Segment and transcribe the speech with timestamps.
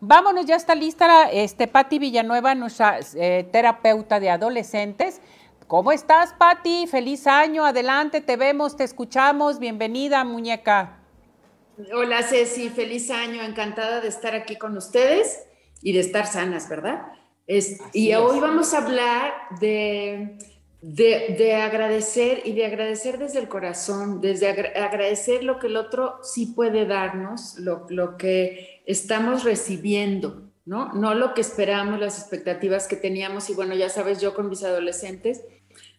[0.00, 5.20] Vámonos, ya está lista este, Patti Villanueva, nuestra eh, terapeuta de adolescentes.
[5.66, 6.86] ¿Cómo estás, Patti?
[6.86, 9.58] Feliz año, adelante, te vemos, te escuchamos.
[9.58, 11.00] Bienvenida, muñeca.
[11.92, 15.44] Hola, Ceci, feliz año, encantada de estar aquí con ustedes
[15.82, 17.02] y de estar sanas, ¿verdad?
[17.94, 20.36] y hoy vamos a hablar de
[20.80, 26.46] de, agradecer y de agradecer desde el corazón, desde agradecer lo que el otro sí
[26.54, 30.92] puede darnos, lo, lo, que estamos recibiendo, ¿no?
[30.92, 33.50] No lo que esperamos, las expectativas que teníamos.
[33.50, 35.42] Y bueno, ya sabes, yo con mis adolescentes,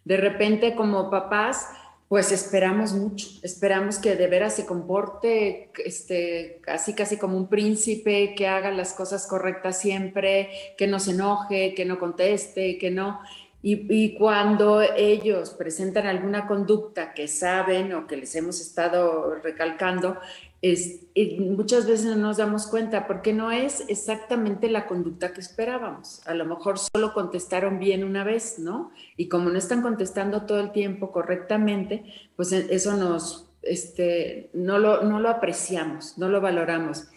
[0.06, 1.68] de repente como papás,
[2.10, 8.34] pues esperamos mucho, esperamos que de veras se comporte este, casi, casi como un príncipe,
[8.34, 13.20] que haga las cosas correctas siempre, que no se enoje, que no conteste, que no.
[13.62, 20.18] Y, cuando ellos presentan alguna conducta que saben o que les hemos estado recalcando,
[20.62, 21.02] es,
[21.40, 26.26] muchas veces no nos damos cuenta porque no es exactamente la conducta que esperábamos.
[26.26, 28.92] A lo mejor solo contestaron bien una vez, ¿no?
[29.18, 32.06] Y como no están contestando todo el tiempo correctamente,
[32.38, 37.08] pues e, eso nos, este, no, lo, no lo apreciamos, no lo valoramos.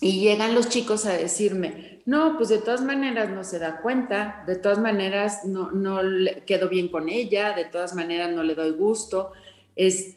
[0.00, 4.44] Y llegan los chicos a decirme, no, pues de todas maneras no se da cuenta,
[4.46, 8.54] de todas maneras no, no le quedo bien con ella, de todas maneras no le
[8.54, 9.32] doy gusto.
[9.76, 10.16] Es,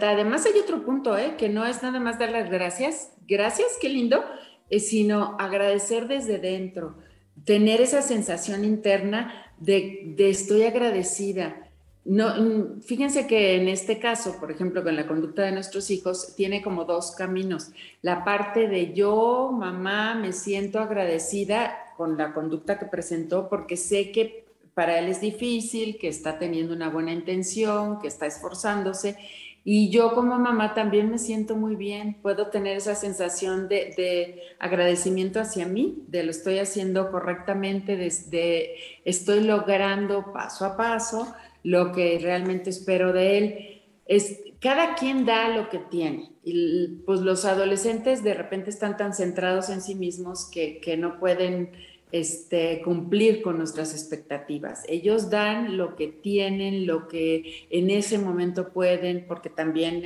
[0.00, 1.34] además hay otro punto, ¿eh?
[1.36, 4.24] que no es nada más dar las gracias, gracias, qué lindo,
[4.70, 6.98] eh, sino agradecer desde dentro,
[7.44, 11.71] tener esa sensación interna de, de estoy agradecida,
[12.04, 16.34] no, mm, fíjense que en este caso, por ejemplo, con la conducta de nuestros hijos,
[16.34, 17.70] tiene como dos caminos.
[18.02, 24.10] La parte de yo, mamá, me siento agradecida con la conducta que presentó porque sé
[24.10, 29.16] que para él es difícil, que está teniendo una buena intención, que está esforzándose.
[29.64, 34.42] Y yo como mamá también me siento muy bien, puedo tener esa sensación de, de
[34.58, 41.92] agradecimiento hacia mí, de lo estoy haciendo correctamente, de estoy logrando paso a paso lo
[41.92, 43.82] que realmente espero de él.
[44.06, 46.32] Es, cada quien da lo que tiene.
[46.44, 51.18] Y pues los adolescentes de repente están tan centrados en sí mismos que, que no
[51.18, 51.70] pueden
[52.12, 54.84] este, cumplir con nuestras expectativas.
[54.86, 60.02] Ellos dan lo que tienen, lo que en ese momento pueden, porque también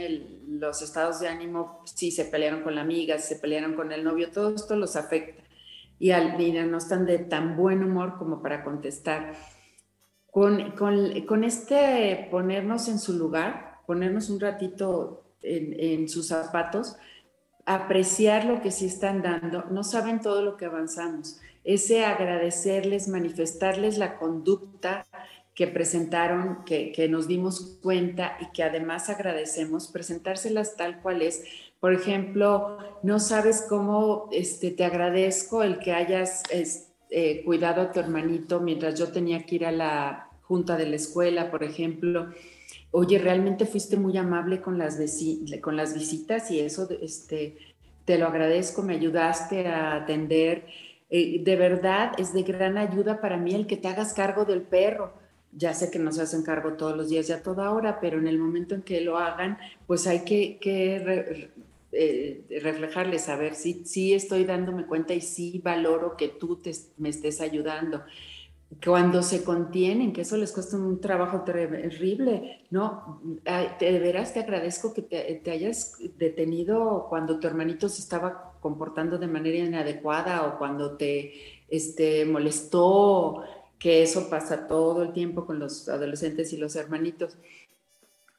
[0.48, 4.04] los estados de ánimo, si se pelearon con la amiga, si se pelearon con el
[4.04, 5.42] novio, todo esto los afecta.
[5.98, 9.34] Y, al, y no están de tan buen humor como para contestar
[10.36, 16.96] con, este ponernos en su lugar, ponernos un ratito en, sus zapatos,
[17.64, 21.40] apreciar lo que sí están dando, no saben todo lo que avanzamos.
[21.64, 25.06] Ese agradecerles, manifestarles la conducta
[25.54, 31.44] que presentaron, que, nos dimos cuenta y que además agradecemos, presentárselas tal cual es.
[31.80, 36.42] Por ejemplo, no sabes cómo este, te agradezco el que hayas
[37.08, 40.96] eh, cuidado a tu hermanito mientras yo tenía que ir a la junta de la
[40.96, 42.28] escuela, por ejemplo.
[42.90, 44.98] Oye, realmente fuiste muy amable con las,
[45.60, 47.56] con las visitas y eso este,
[48.04, 50.66] te lo agradezco, me ayudaste a atender.
[51.10, 54.62] Eh, de verdad es de gran ayuda para mí el que te hagas cargo del
[54.62, 55.12] perro.
[55.52, 58.18] Ya sé que no se hacen cargo todos los días y a toda hora, pero
[58.18, 61.50] en el momento en que lo hagan, pues hay que, que
[61.92, 66.72] eh, reflejarles, a ver si sí, estoy dándome cuenta y sí valoro que tú te,
[66.98, 68.02] me estés ayudando
[68.84, 73.20] cuando se contienen, que eso les cuesta un trabajo terrible, ¿no?
[73.78, 79.28] De veras te agradezco que te, hayas detenido cuando tu hermanito se estaba comportando de
[79.28, 81.32] manera inadecuada o cuando te
[81.68, 83.44] este, molestó,
[83.78, 87.38] que eso pasa todo el tiempo con los adolescentes y los hermanitos.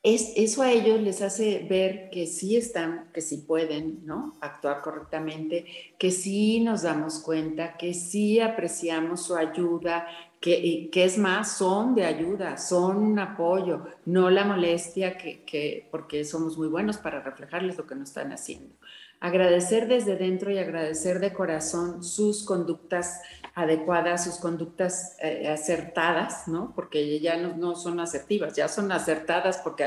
[0.10, 4.38] Es, eso a ellos les hace ver que sí están, que sí pueden, ¿no?
[4.40, 5.66] Actuar correctamente,
[6.00, 10.08] que sí nos damos cuenta, que sí apreciamos su ayuda,
[10.40, 15.88] que, que es más, son de ayuda, son un apoyo, no la molestia, que, que,
[15.92, 18.76] porque somos muy buenos para reflejarles lo que nos están haciendo.
[19.20, 23.20] Agradecer desde dentro y agradecer de corazón sus conductas
[23.56, 26.72] adecuadas, sus conductas eh, acertadas, ¿no?
[26.76, 29.84] Porque ya no, son asertivas, ya son acertadas porque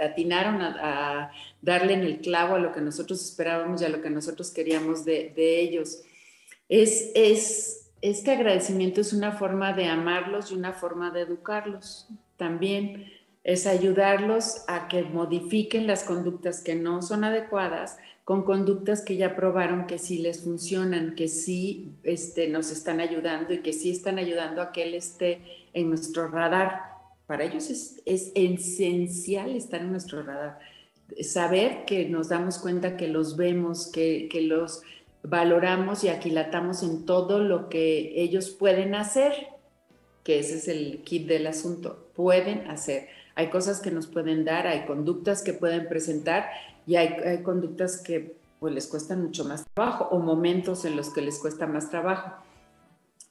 [0.00, 4.10] atinaron a, darle en el clavo a lo que nosotros esperábamos y a lo que
[4.10, 6.02] nosotros queríamos de, ellos.
[6.68, 13.12] Es, es, este agradecimiento es una forma de amarlos y una forma de educarlos también.
[13.44, 17.96] Es ayudarlos a que modifiquen las conductas que no son adecuadas
[18.28, 23.54] con conductas que ya probaron que sí les funcionan, que sí este, nos están ayudando
[23.54, 25.40] y que sí están ayudando a que él esté
[25.72, 26.78] en nuestro radar.
[27.26, 30.58] Para ellos es, es esencial estar en nuestro radar.
[31.22, 34.82] Saber que nos damos cuenta que los vemos, que, que los
[35.28, 39.32] valoramos y aquilatamos en todo lo que ellos pueden hacer,
[40.24, 43.08] que ese es el kit del asunto, pueden hacer.
[43.34, 46.50] Hay cosas que nos pueden dar, hay conductas que pueden presentar
[46.86, 51.20] y hay, conductas que pues les cuestan mucho más trabajo o momentos en los que
[51.20, 52.32] les cuesta más trabajo.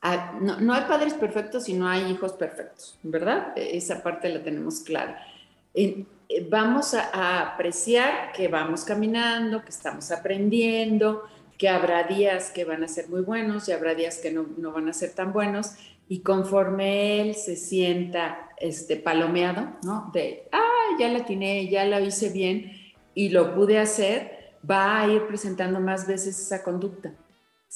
[0.01, 3.51] Ah, no, hay padres perfectos y no hay hijos perfectos, ¿verdad?
[3.55, 5.25] Esa parte la tenemos clara.
[5.73, 6.05] Eh,
[6.49, 11.23] vamos a, apreciar que vamos caminando, que estamos aprendiendo,
[11.57, 14.89] que habrá días que van a ser muy buenos y habrá días que no, van
[14.89, 15.73] a ser tan buenos.
[16.07, 20.09] Y conforme él se sienta este, palomeado, ¿no?
[20.13, 22.71] De, ah, ya la tiene, ya la hice bien
[23.13, 27.13] y lo pude hacer, va a ir presentando más veces esa conducta.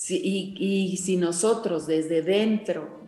[0.10, 3.02] y, si nosotros desde dentro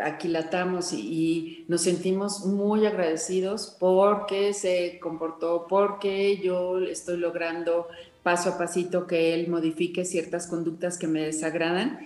[0.00, 7.88] aquilatamos y, y, nos sentimos muy agradecidos porque se comportó, porque yo estoy logrando
[8.22, 12.00] paso a pasito que él modifique ciertas conductas que me desagradan,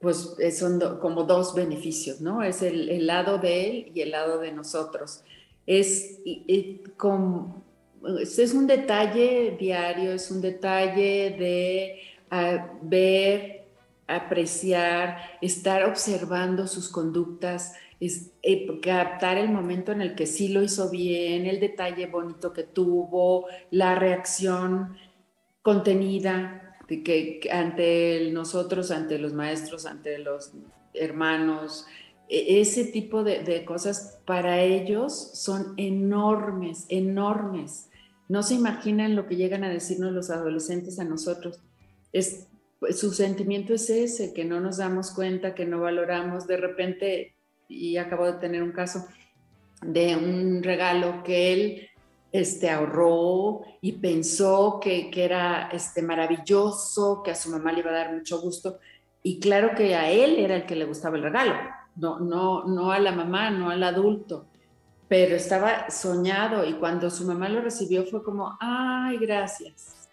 [0.00, 2.42] pues eh, son como dos beneficios, ¿no?
[2.42, 5.22] Es el, lado de él y el lado de nosotros.
[5.66, 6.80] Es, es
[8.54, 12.00] un detalle diario, es un detalle de
[12.30, 13.64] ah, ver,
[14.08, 20.62] apreciar, estar observando sus conductas, es, eh, captar el momento en el que sí lo
[20.62, 24.96] hizo bien, el detalle bonito que tuvo, la reacción
[25.62, 30.52] contenida de que, ante nosotros, ante los maestros, ante los
[30.94, 31.86] hermanos,
[32.28, 37.88] e, ese tipo de, cosas para ellos son enormes, enormes.
[38.28, 41.60] No se imaginan lo que llegan a decirnos los adolescentes a nosotros.
[42.12, 42.48] Es,
[42.90, 46.46] su sentimiento es ese, que no nos damos cuenta, que no valoramos.
[46.46, 47.36] De repente,
[47.68, 49.06] y acabo de tener un caso
[49.82, 51.88] de un regalo que él
[52.32, 57.94] este, ahorró y pensó que, era este, maravilloso, que a su mamá le iba a
[57.94, 58.78] dar mucho gusto.
[59.22, 61.54] Y claro que a él era el que le gustaba el regalo,
[61.96, 64.46] no, no, no a la mamá, no al adulto.
[65.08, 70.08] Pero estaba soñado y cuando su mamá lo recibió fue como, ay, gracias.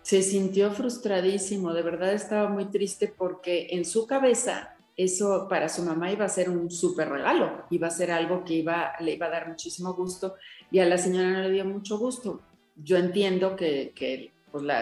[0.00, 5.82] Se sintió frustradísimo, de verdad estaba muy triste porque en su cabeza eso para su
[5.82, 9.26] mamá iba a ser un súper regalo, iba a ser algo que iba, le iba
[9.26, 10.36] a dar muchísimo gusto
[10.70, 12.40] y a la señora no le dio mucho gusto.
[12.76, 14.76] Yo entiendo que, que pues, los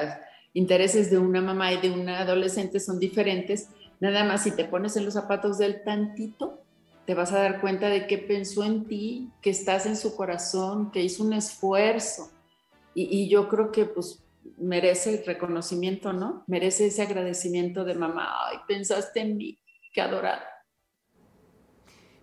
[0.53, 3.69] intereses de una mamá y de una adolescente son diferentes,
[4.01, 6.65] nada más si te pones en los zapatos del tantito,
[7.07, 10.91] te vas a dar cuenta de que pensó en ti, que estás en su corazón,
[10.91, 12.31] que hizo un esfuerzo.
[12.95, 14.25] Y, yo creo que pues
[14.57, 16.45] merece el reconocimiento, ¿no?
[16.47, 19.59] Merece ese agradecimiento de mamá, ay, pensaste en mí,
[19.95, 20.45] qué adorada.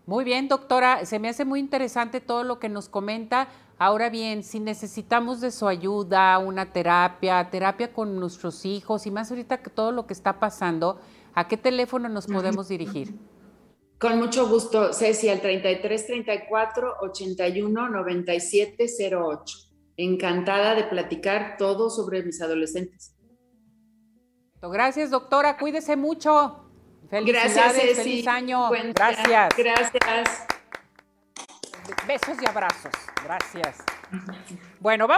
[0.05, 3.47] Muy bien, doctora, se me hace muy interesante todo lo que nos comenta.
[3.77, 9.31] Ahora bien, si necesitamos de su ayuda, una terapia, terapia con nuestros hijos y más
[9.31, 10.99] ahorita que todo lo que está pasando,
[11.33, 13.15] ¿a qué teléfono nos podemos dirigir?
[13.99, 18.85] Con mucho gusto, Ceci, al 33 34 81 97
[19.15, 19.57] 08.
[19.97, 23.15] Encantada de platicar todo sobre mis adolescentes.
[24.61, 25.57] Gracias, doctora.
[25.57, 26.70] Cuídese mucho.
[27.11, 27.95] Gracias, Ceci.
[27.95, 28.69] Feliz año.
[28.69, 29.49] Gracias.
[29.57, 30.47] Gracias.
[32.07, 32.93] Besos y abrazos.
[33.23, 33.77] Gracias.
[34.79, 35.09] Bueno, vamos.